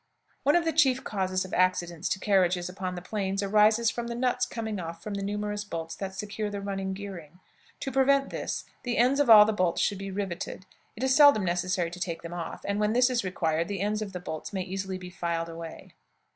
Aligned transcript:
One 0.41 0.55
of 0.55 0.65
the 0.65 0.73
chief 0.73 1.03
causes 1.03 1.45
of 1.45 1.53
accidents 1.53 2.09
to 2.09 2.19
carriages 2.19 2.67
upon 2.67 2.95
the 2.95 3.03
plains 3.03 3.43
arises 3.43 3.91
from 3.91 4.07
the 4.07 4.15
nuts 4.15 4.47
coming 4.47 4.79
off 4.79 5.03
from 5.03 5.13
the 5.13 5.21
numerous 5.21 5.63
bolts 5.63 5.93
that 5.97 6.15
secure 6.15 6.49
the 6.49 6.59
running 6.59 6.95
gearing. 6.95 7.39
To 7.81 7.91
prevent 7.91 8.31
this, 8.31 8.63
the 8.81 8.97
ends 8.97 9.19
of 9.19 9.29
all 9.29 9.45
the 9.45 9.53
bolts 9.53 9.79
should 9.79 9.99
be 9.99 10.09
riveted; 10.09 10.65
it 10.95 11.03
is 11.03 11.15
seldom 11.15 11.45
necessary 11.45 11.91
to 11.91 11.99
take 11.99 12.23
them 12.23 12.33
off, 12.33 12.61
and 12.65 12.79
when 12.79 12.93
this 12.93 13.11
is 13.11 13.23
required 13.23 13.67
the 13.67 13.81
ends 13.81 14.01
of 14.01 14.11
the 14.11 14.19
bolts 14.19 14.51
may 14.51 14.63
easily 14.63 14.97
be 14.97 15.11
filed 15.11 15.49
away. 15.49 15.93